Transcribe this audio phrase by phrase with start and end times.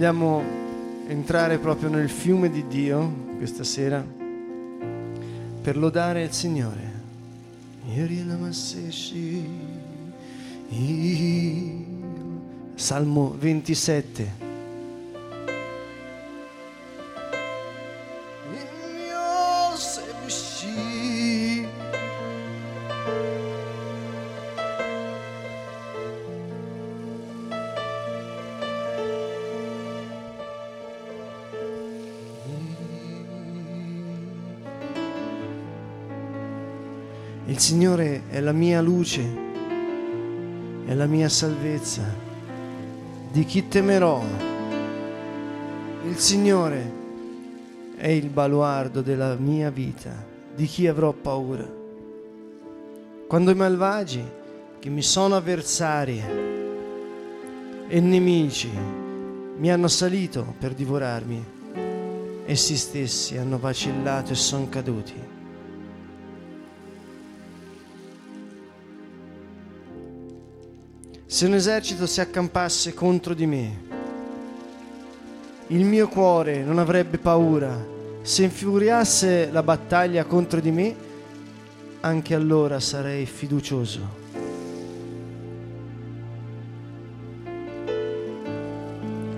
[0.00, 0.42] Vogliamo
[1.08, 4.02] entrare proprio nel fiume di Dio questa sera
[5.60, 6.90] per lodare il Signore.
[12.76, 14.49] Salmo 27.
[37.70, 39.22] Signore è la mia luce,
[40.86, 42.02] è la mia salvezza.
[43.30, 44.20] Di chi temerò?
[46.04, 46.92] Il Signore
[47.94, 50.10] è il baluardo della mia vita.
[50.52, 51.64] Di chi avrò paura?
[53.28, 54.24] Quando i malvagi,
[54.80, 56.20] che mi sono avversari
[57.86, 58.70] e nemici,
[59.58, 61.44] mi hanno salito per divorarmi,
[62.46, 65.29] essi stessi hanno vacillato e sono caduti.
[71.40, 73.80] Se un esercito si accampasse contro di me,
[75.68, 77.82] il mio cuore non avrebbe paura.
[78.20, 80.94] Se infuriasse la battaglia contro di me,
[82.00, 84.00] anche allora sarei fiducioso.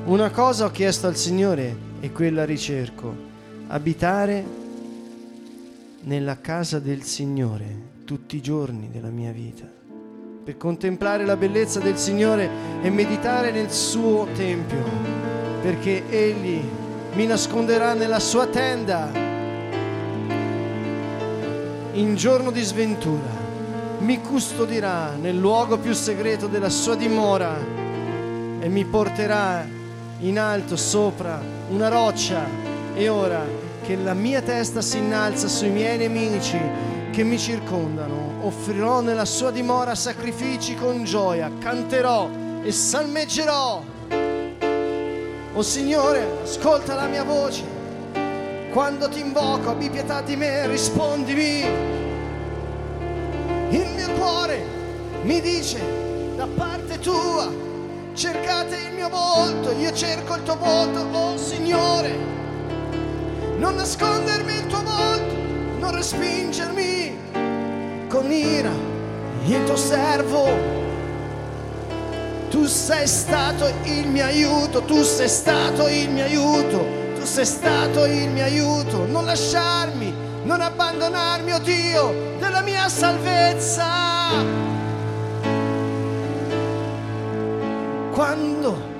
[0.06, 3.14] Una cosa ho chiesto al Signore e quella ricerco,
[3.68, 4.44] abitare
[6.00, 9.81] nella casa del Signore tutti i giorni della mia vita
[10.44, 12.50] per contemplare la bellezza del Signore
[12.82, 14.82] e meditare nel suo tempio,
[15.60, 16.60] perché Egli
[17.12, 19.08] mi nasconderà nella sua tenda
[21.92, 23.40] in giorno di sventura,
[23.98, 27.56] mi custodirà nel luogo più segreto della sua dimora
[28.58, 29.64] e mi porterà
[30.20, 32.44] in alto sopra una roccia.
[32.94, 33.44] E ora
[33.84, 36.58] che la mia testa si innalza sui miei nemici
[37.12, 38.40] che mi circondano.
[38.40, 42.28] Offrirò nella sua dimora sacrifici con gioia, canterò
[42.62, 43.82] e salmeggerò.
[45.54, 47.62] O oh Signore, ascolta la mia voce.
[48.72, 51.60] Quando ti invoco, abbi pietà di me, rispondimi.
[53.68, 54.64] Il mio cuore
[55.24, 55.78] mi dice
[56.34, 57.52] da parte tua,
[58.14, 62.16] cercate il mio volto, io cerco il tuo volto, oh Signore.
[63.58, 65.41] Non nascondermi il tuo volto,
[65.82, 67.18] non respingermi
[68.08, 68.70] con ira
[69.46, 70.70] il tuo servo.
[72.50, 78.04] Tu sei stato il mio aiuto, tu sei stato il mio aiuto, tu sei stato
[78.04, 79.06] il mio aiuto.
[79.06, 84.30] Non lasciarmi, non abbandonarmi, oh Dio, della mia salvezza.
[88.12, 88.91] Quando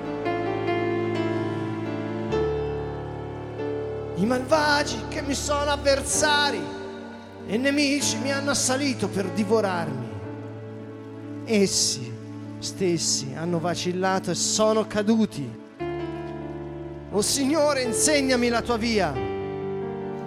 [4.15, 6.61] i malvagi che mi sono avversari
[7.47, 10.11] e nemici mi hanno assalito per divorarmi.
[11.45, 12.11] Essi
[12.59, 15.61] stessi hanno vacillato e sono caduti.
[17.11, 19.13] O oh Signore, insegnami la tua via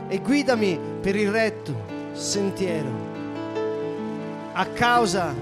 [0.09, 1.75] e guidami per il retto
[2.13, 3.05] sentiero.
[4.53, 5.35] A causa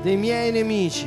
[0.00, 1.06] dei miei nemici,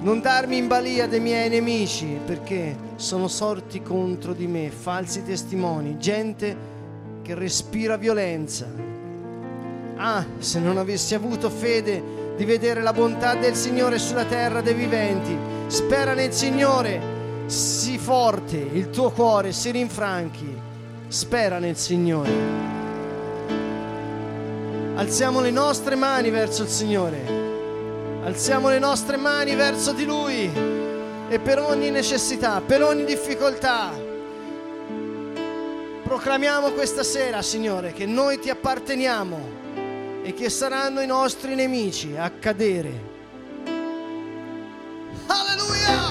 [0.00, 5.98] non darmi in balia dei miei nemici, perché sono sorti contro di me, falsi testimoni,
[5.98, 6.56] gente
[7.22, 8.66] che respira violenza.
[9.94, 14.74] Ah, se non avessi avuto fede di vedere la bontà del Signore sulla terra dei
[14.74, 15.36] viventi,
[15.68, 17.00] spera nel Signore,
[17.46, 20.60] sii forte, il tuo cuore si rinfranchi,
[21.06, 22.30] spera nel Signore.
[24.96, 27.20] Alziamo le nostre mani verso il Signore,
[28.24, 30.77] alziamo le nostre mani verso di Lui
[31.28, 33.92] e per ogni necessità, per ogni difficoltà,
[36.02, 39.56] proclamiamo questa sera, Signore, che noi ti apparteniamo
[40.22, 43.16] e che saranno i nostri nemici a cadere.
[45.26, 46.07] Alleluia!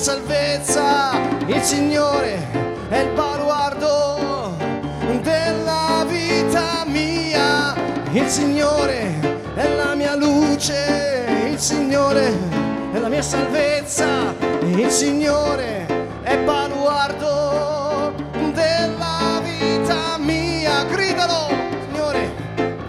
[0.00, 1.10] Salvezza,
[1.46, 2.38] il Signore
[2.88, 4.56] è il baluardo
[5.20, 7.74] della vita mia,
[8.10, 9.20] il Signore
[9.54, 12.32] è la mia luce, il Signore
[12.92, 15.86] è la mia salvezza, il Signore
[16.22, 18.14] è baluardo
[18.54, 20.82] della vita mia.
[20.84, 21.48] Gridalo,
[21.90, 22.32] Signore,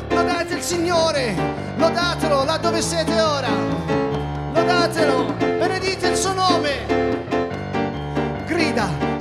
[0.08, 1.36] lodate il Signore
[1.76, 3.50] Lodatelo là dove siete ora.
[4.54, 7.01] Lodatelo, benedite il suo nome.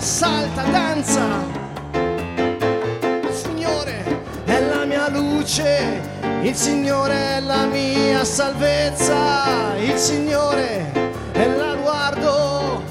[0.00, 1.26] Salta, danza.
[1.92, 4.02] Il Signore
[4.46, 6.00] è la mia luce,
[6.40, 10.90] il Signore è la mia salvezza, il Signore
[11.32, 12.82] è l'aguardo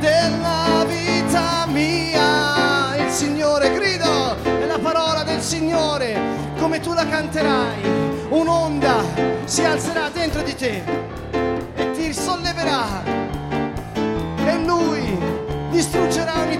[0.00, 2.96] della vita mia.
[2.96, 6.18] Il Signore, grido, è la parola del Signore,
[6.58, 7.80] come tu la canterai,
[8.30, 9.04] un'onda
[9.44, 10.82] si alzerà dentro di te
[11.76, 13.23] e ti solleverà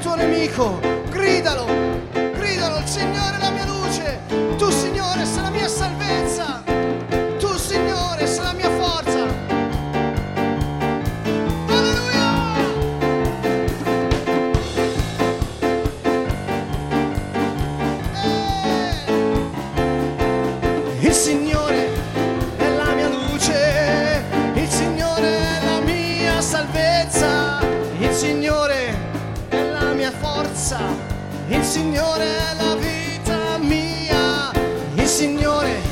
[0.04, 0.80] tuo nemico.
[1.08, 1.64] Gridalo,
[2.36, 3.23] gridalo, il Signore
[31.84, 34.50] Signore è la vita mia,
[34.94, 35.82] il Signore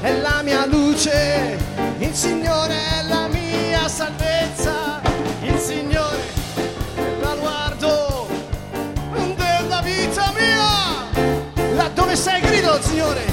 [0.00, 1.58] è la mia luce,
[1.98, 5.00] il Signore è la mia salvezza,
[5.40, 6.20] il Signore
[6.94, 8.28] è il baluardo
[9.34, 11.74] della vita mia.
[11.74, 13.24] Là dove sei grido Signore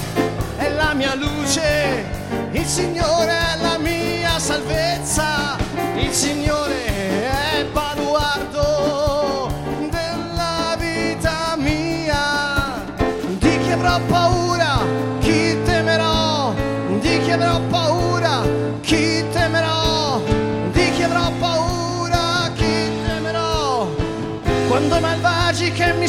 [0.58, 2.06] è la mia luce,
[2.54, 5.58] il Signore è la mia salvezza,
[5.96, 6.59] il Signore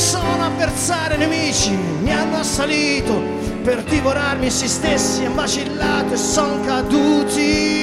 [0.01, 1.71] sono avversari nemici,
[2.01, 3.21] mi hanno assalito
[3.63, 7.79] per divorarmi se stessi, hanno vacillato e son caduti.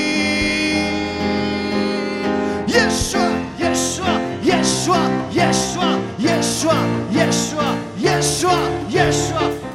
[2.66, 5.00] Yeshua, Yeshua, Yeshua,
[5.30, 6.76] Yeshua, Yeshua,
[7.12, 9.67] Yeshua, Yeshua, Yeshua.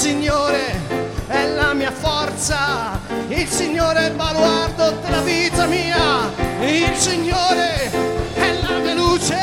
[0.00, 0.80] Signore
[1.26, 7.90] è la mia forza, il Signore è il baluardo della vita mia, il Signore
[8.32, 9.36] è la mia luce,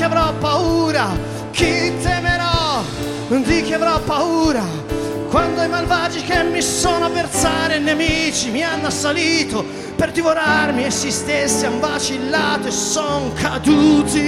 [0.00, 1.08] chi avrò paura,
[1.50, 2.82] chi temerò?
[3.28, 4.64] Di chi avrò paura,
[5.28, 9.62] quando i malvagi che mi sono avversari e nemici mi hanno assalito
[9.96, 14.20] per divorarmi e si stessi hanno vacillato e sono caduti.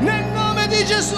[0.00, 1.14] Nel nome di Gesù,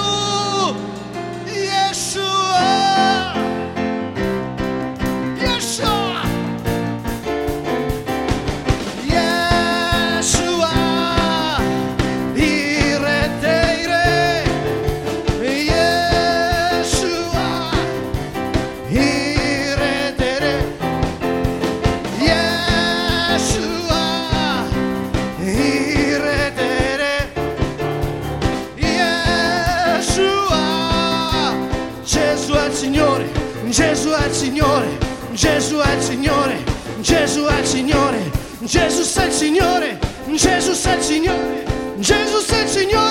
[35.38, 36.64] Gesù è il Signore,
[37.00, 39.98] Gesù è il Signore, Gesù è il Signore,
[40.32, 41.64] Gesù è il Signore,
[41.98, 43.07] Gesù è il Signore.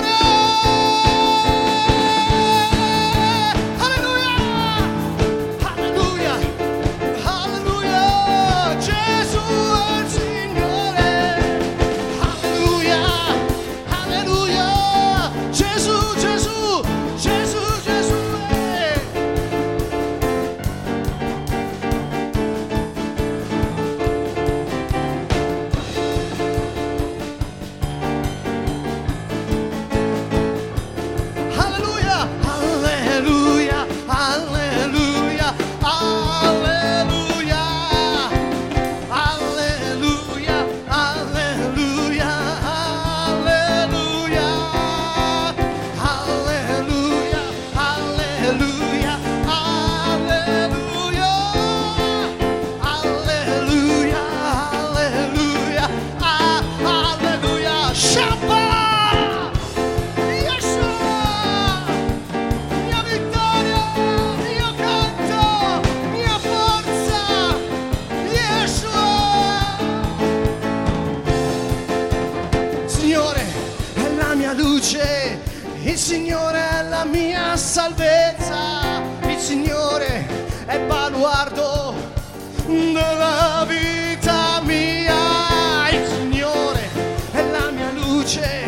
[82.94, 86.90] Della vita mia, il Signore
[87.32, 88.66] è la mia luce,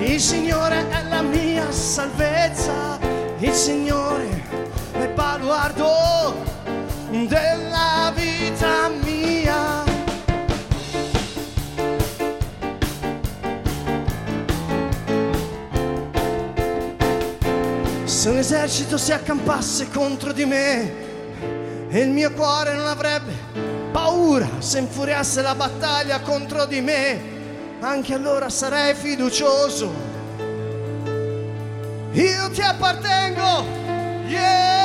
[0.00, 2.98] il Signore è la mia salvezza,
[3.38, 4.44] il Signore
[4.92, 6.34] è baluardo
[7.10, 9.84] della vita mia.
[18.04, 21.04] Se un esercito si accampasse contro di me
[21.88, 23.45] e il mio cuore non avrebbe
[24.26, 27.20] paura se infuriasse la battaglia contro di me,
[27.78, 29.92] anche allora sarei fiducioso.
[32.12, 33.64] Io ti appartengo,
[34.26, 34.75] Yeshua,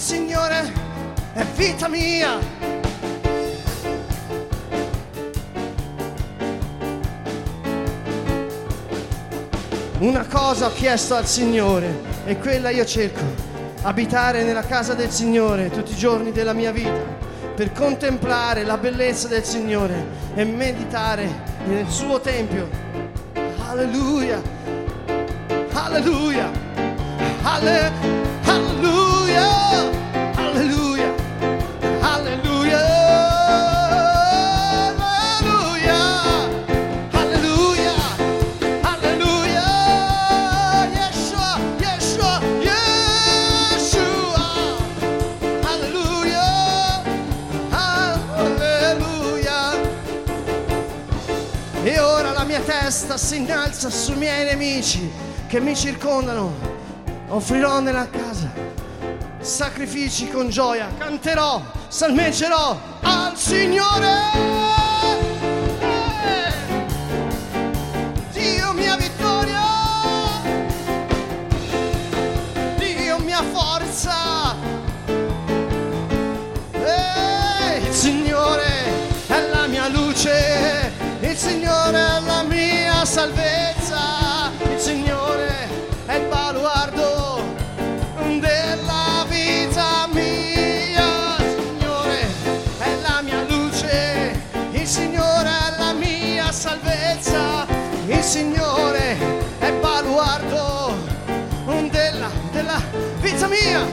[0.00, 0.72] Signore
[1.34, 2.38] è vita mia.
[9.98, 13.20] Una cosa ho chiesto al Signore e quella io cerco,
[13.82, 17.04] abitare nella casa del Signore tutti i giorni della mia vita,
[17.54, 21.28] per contemplare la bellezza del Signore e meditare
[21.66, 22.70] nel suo Tempio.
[23.68, 24.40] Alleluia,
[25.74, 26.50] alleluia,
[27.42, 28.09] alle- alleluia,
[53.30, 55.08] si innalza sui miei nemici
[55.46, 56.52] che mi circondano.
[57.28, 58.29] Offrirò nella casa
[59.50, 64.38] sacrifici con gioia canterò, salmeggerò al Signore.
[76.72, 78.64] Eh, eh, Signore
[79.26, 83.69] è la mia luce, il Signore è la mia salvezza.
[99.80, 100.94] Baluardo
[101.90, 102.80] della, della
[103.20, 103.84] vita mia.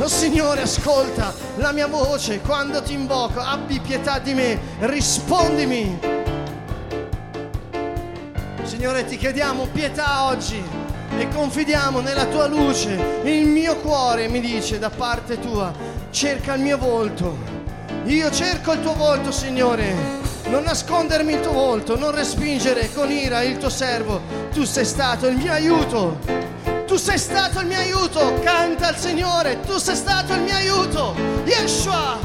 [0.00, 5.98] Oh Signore, ascolta la mia voce quando ti invoco, abbi pietà di me, rispondimi.
[8.64, 10.60] Signore, ti chiediamo pietà oggi
[11.16, 13.20] e confidiamo nella tua luce.
[13.22, 15.72] Il mio cuore mi dice da parte tua,
[16.10, 17.36] cerca il mio volto.
[18.06, 20.29] Io cerco il tuo volto, Signore.
[20.50, 24.20] Non nascondermi il tuo volto, non respingere con ira il tuo servo.
[24.52, 26.18] Tu sei stato il mio aiuto.
[26.88, 28.34] Tu sei stato il mio aiuto.
[28.42, 31.14] Canta al Signore, tu sei stato il mio aiuto.
[31.44, 32.18] Yeshua,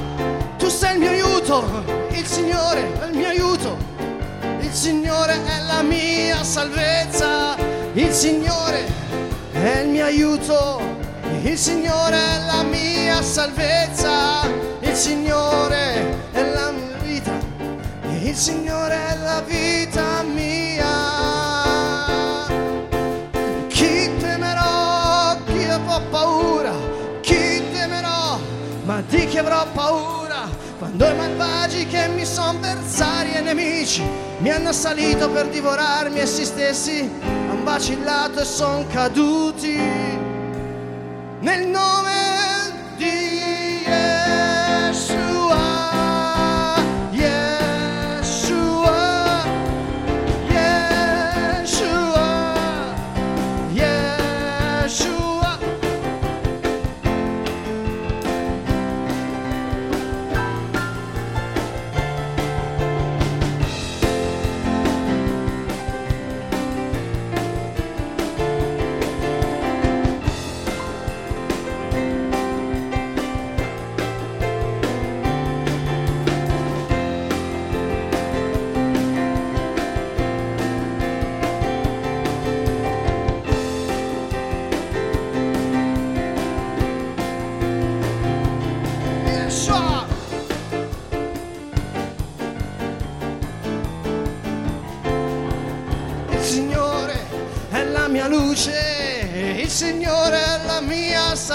[0.57, 1.83] tu sei il mio aiuto.
[2.09, 3.77] Il Signore è il mio aiuto.
[4.59, 7.55] Il Signore è la mia salvezza.
[7.93, 8.85] Il Signore
[9.51, 10.81] è il mio aiuto.
[11.43, 14.49] Il Signore è la mia salvezza.
[14.79, 16.84] Il Signore è la mia.
[18.25, 20.87] Il Signore è la vita mia.
[23.67, 25.37] Chi temerò?
[25.45, 26.73] Chi avrò paura?
[27.21, 28.39] Chi temerò?
[28.85, 30.49] Ma di chi avrò paura?
[30.79, 34.01] Quando i malvagi che mi sono avversari e nemici
[34.39, 39.77] mi hanno assalito per divorarmi essi stessi han vacillato e son caduti
[41.39, 42.24] nel nome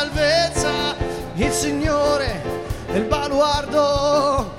[0.00, 0.96] salvezza,
[1.34, 2.42] il Signore
[2.90, 4.50] è il baluardo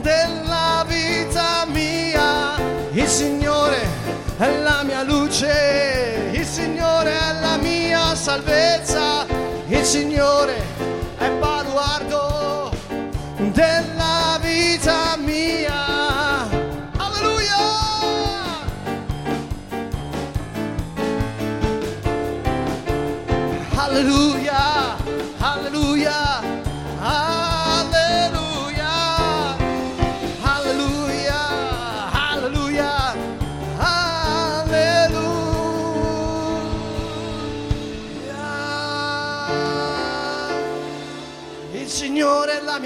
[0.00, 2.56] della vita mia,
[2.90, 3.78] il Signore
[4.38, 9.24] è la mia luce, il Signore è la mia salvezza,
[9.68, 10.81] il Signore è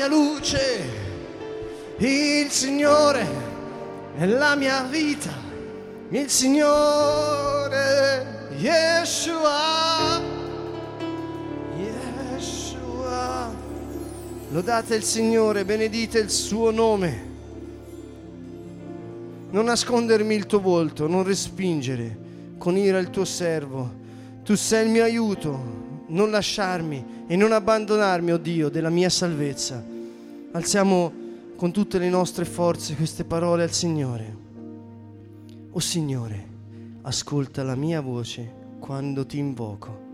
[0.06, 0.84] mia luce,
[1.98, 3.26] il Signore
[4.16, 5.32] è la mia vita,
[6.10, 7.68] il Signore
[8.56, 10.22] Yeshua.
[11.76, 13.54] Yeshua.
[14.50, 17.24] Lodate il Signore, benedite il suo nome.
[19.50, 22.24] Non nascondermi il tuo volto, non respingere
[22.58, 24.04] con ira il tuo servo.
[24.44, 29.94] Tu sei il mio aiuto, non lasciarmi e non abbandonarmi, oh Dio, della mia salvezza.
[30.52, 31.12] Alziamo
[31.56, 34.36] con tutte le nostre forze queste parole al Signore.
[35.70, 36.48] O Signore,
[37.02, 40.04] ascolta la mia voce quando ti invoco.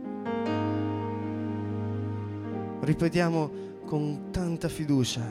[2.81, 3.51] Ripetiamo
[3.85, 5.23] con tanta fiducia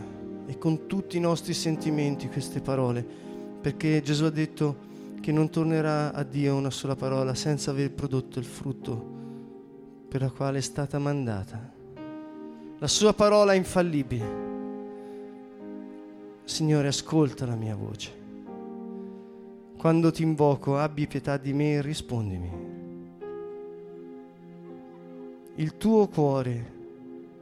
[0.46, 3.06] e con tutti i nostri sentimenti queste parole,
[3.60, 8.40] perché Gesù ha detto che non tornerà a Dio una sola parola senza aver prodotto
[8.40, 9.20] il frutto
[10.08, 11.72] per la quale è stata mandata.
[12.80, 14.51] La sua parola è infallibile.
[16.44, 18.20] Signore, ascolta la mia voce.
[19.78, 22.52] Quando ti invoco, abbi pietà di me e rispondimi.
[25.56, 26.74] Il tuo cuore,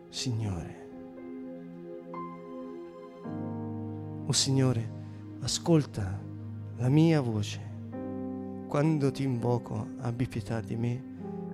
[0.09, 0.77] Signore.
[4.25, 4.91] O Signore,
[5.41, 6.19] ascolta
[6.77, 7.59] la mia voce.
[8.67, 11.03] Quando ti invoco, abbi pietà di me,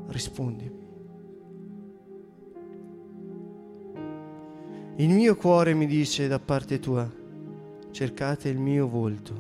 [0.08, 0.84] rispondimi.
[4.98, 7.24] Il mio cuore mi dice da parte tua,
[7.96, 9.34] cercate il mio volto.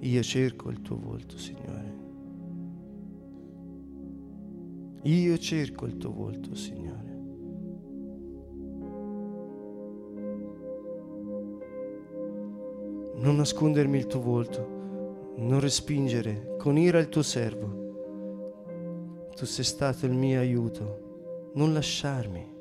[0.00, 1.96] Io cerco il tuo volto, Signore.
[5.02, 7.16] Io cerco il tuo volto, Signore.
[13.18, 19.28] Non nascondermi il tuo volto, non respingere con ira il tuo servo.
[19.36, 22.56] Tu sei stato il mio aiuto, non lasciarmi.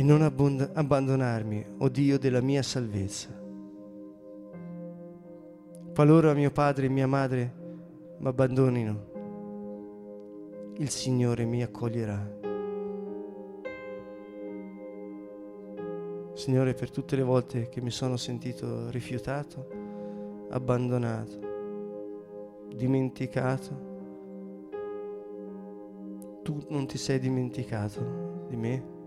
[0.00, 3.28] E non abbond- abbandonarmi, o oh Dio della mia salvezza.
[5.94, 7.54] Qualora mio padre e mia madre
[8.16, 9.04] mi abbandonino,
[10.78, 12.38] il Signore mi accoglierà.
[16.32, 19.68] Signore, per tutte le volte che mi sono sentito rifiutato,
[20.48, 21.38] abbandonato,
[22.74, 23.88] dimenticato,
[26.42, 28.99] tu non ti sei dimenticato di me.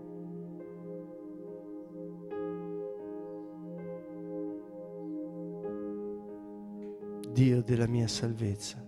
[7.34, 8.80] Dio della mia salvezza.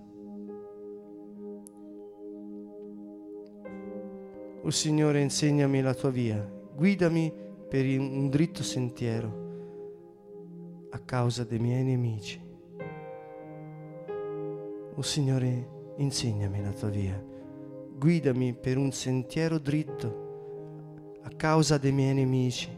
[4.63, 7.33] O Signore, insegnami la tua via, guidami
[7.69, 9.45] per un dritto sentiero
[10.91, 12.41] a causa dei miei nemici.
[14.95, 17.21] O Signore, insegnami la tua via,
[17.99, 22.71] guidami per un sentiero dritto a causa dei miei nemici.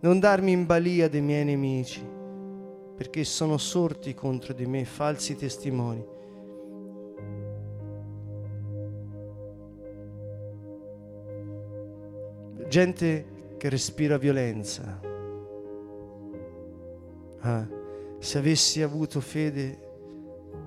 [0.00, 2.02] Non darmi in balia dei miei nemici,
[3.00, 6.04] perché sono sorti contro di me falsi testimoni
[12.68, 15.00] gente che respira violenza.
[17.40, 17.66] Ah,
[18.18, 19.88] se avessi avuto fede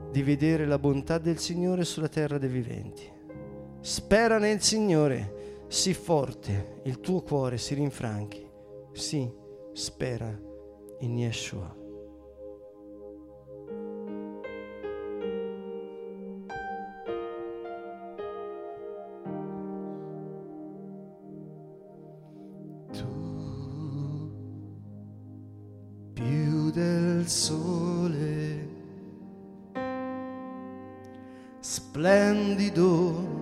[0.10, 3.08] di vedere la bontà del Signore sulla terra dei viventi.
[3.80, 8.43] Spera nel Signore, sii forte, il tuo cuore si rinfranchi.
[8.91, 9.32] Sì,
[9.72, 10.36] spera
[11.00, 11.83] in Yeshua.
[22.93, 24.32] Tu
[26.13, 28.67] più del sole
[31.60, 33.33] splendido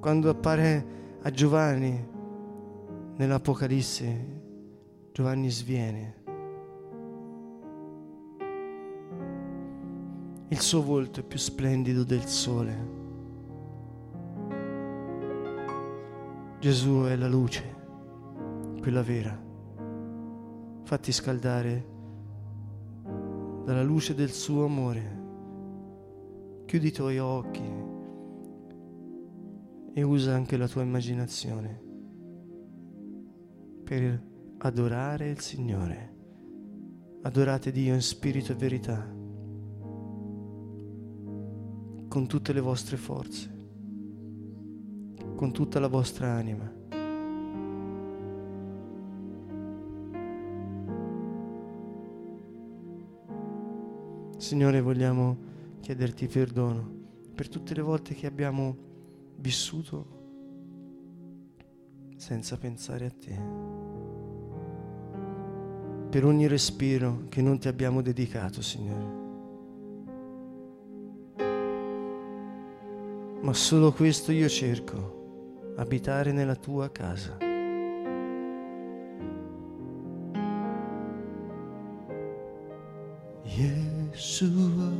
[0.00, 0.86] quando appare
[1.22, 2.06] a Giovanni
[3.16, 4.26] nell'Apocalisse,
[5.12, 6.16] Giovanni sviene.
[10.48, 12.97] Il suo volto è più splendido del sole.
[16.60, 17.62] Gesù è la luce,
[18.80, 19.40] quella vera.
[20.82, 21.86] Fatti scaldare
[23.64, 25.16] dalla luce del suo amore.
[26.64, 27.62] Chiudi i tuoi occhi
[29.92, 31.80] e usa anche la tua immaginazione
[33.84, 34.20] per
[34.58, 36.16] adorare il Signore.
[37.22, 39.06] Adorate Dio in spirito e verità,
[42.08, 43.57] con tutte le vostre forze,
[45.38, 46.68] con tutta la vostra anima.
[54.36, 55.36] Signore, vogliamo
[55.78, 56.90] chiederti perdono
[57.36, 58.76] per tutte le volte che abbiamo
[59.36, 60.16] vissuto
[62.16, 63.38] senza pensare a te.
[66.10, 69.26] Per ogni respiro che non ti abbiamo dedicato, Signore.
[73.40, 75.17] Ma solo questo io cerco,
[75.78, 77.36] abitare nella tua casa.
[83.44, 84.97] Yeshua.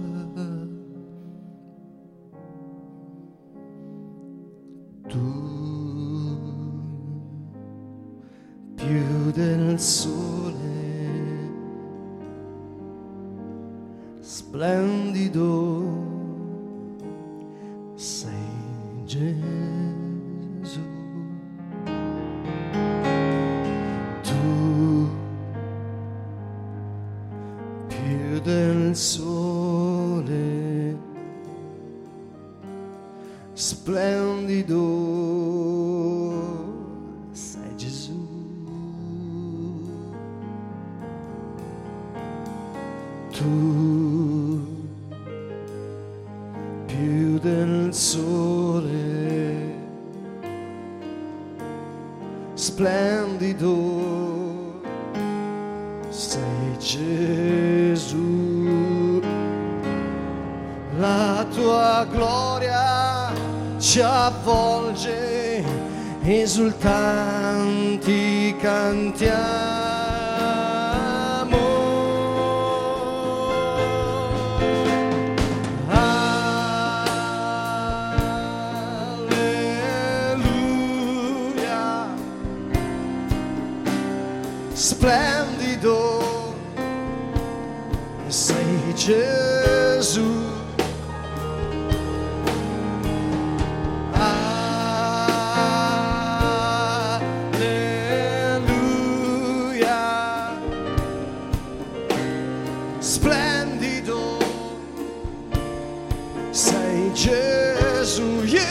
[43.39, 44.59] tu
[46.87, 49.77] più del sole
[52.55, 53.77] splendido
[56.09, 58.11] sei Gesù.
[60.99, 63.31] La tua gloria
[63.79, 65.63] ci avvolge
[66.25, 66.97] esultanti
[68.61, 69.68] cantiamo.
[106.53, 108.45] sei Gesù.
[108.45, 108.68] Yeah.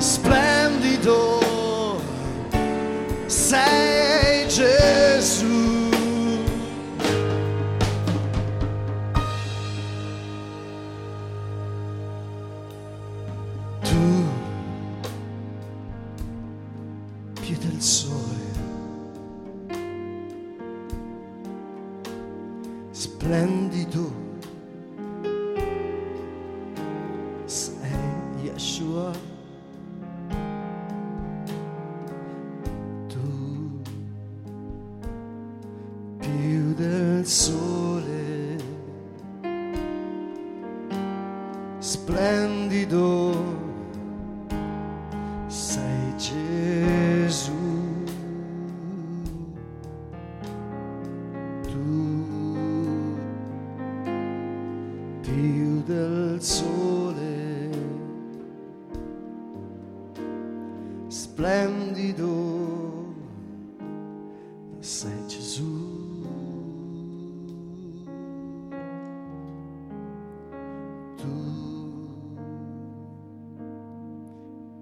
[0.00, 0.49] splash.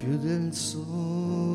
[0.09, 1.48] to the.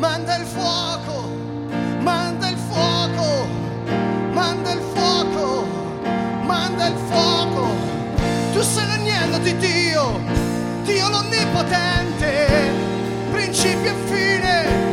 [0.00, 1.28] Manda il fuoco,
[2.00, 3.46] manda il fuoco,
[4.32, 5.66] manda il fuoco,
[6.42, 7.68] manda il fuoco.
[8.52, 10.18] Tu sei l'agnello di Dio,
[10.84, 12.48] Dio l'onnipotente,
[13.30, 14.89] principio e fine.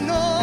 [0.00, 0.39] no